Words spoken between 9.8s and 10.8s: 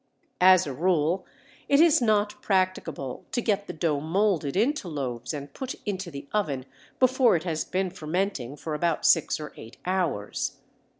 hours.